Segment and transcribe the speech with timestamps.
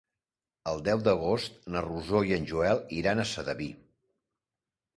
[0.71, 3.69] El deu d'agost na Rosó i en Joel iran a Sedaví.